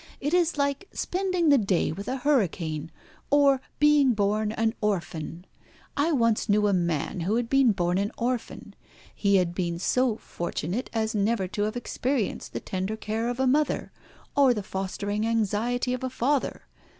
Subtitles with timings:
[0.19, 2.89] It is like spending the day with a hurricane,
[3.29, 5.45] or being born an orphan.
[5.95, 8.73] I once knew a man who had been born an orphan.
[9.13, 13.45] He had been so fortunate as never to have experienced the tender care of a
[13.45, 13.91] mother,
[14.35, 16.63] or the fostering anxiety of a father.